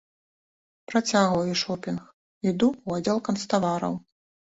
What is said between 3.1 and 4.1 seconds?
канцтавараў.